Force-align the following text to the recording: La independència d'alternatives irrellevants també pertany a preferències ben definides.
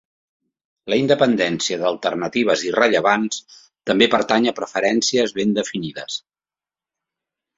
La 0.91 0.97
independència 0.99 1.77
d'alternatives 1.81 2.63
irrellevants 2.69 3.37
també 3.91 4.09
pertany 4.15 4.49
a 4.51 4.55
preferències 4.63 5.35
ben 5.41 5.53
definides. 5.61 6.17